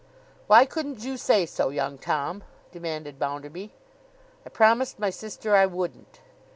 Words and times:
'Why 0.47 0.65
couldn't 0.65 1.03
you 1.03 1.15
say 1.15 1.45
so, 1.45 1.69
young 1.69 1.99
Tom?' 1.99 2.43
demanded 2.71 3.19
Bounderby. 3.19 3.71
'I 4.47 4.49
promised 4.49 4.97
my 4.97 5.11
sister 5.11 5.55
I 5.55 5.67
wouldn't. 5.67 6.21